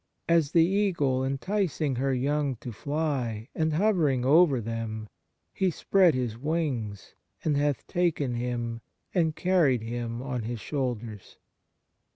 [0.27, 5.07] As the eagle enticing her young to fly, and hovering over them,
[5.53, 8.81] He spread His wings, and hath taken him,
[9.13, 11.37] and carried him on His shoulders.